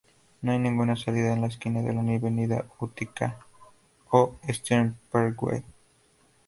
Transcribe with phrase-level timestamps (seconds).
[0.41, 3.37] No hay ninguna salida en la esquina de la avenida Utica
[4.09, 5.63] o Eastern Parkway.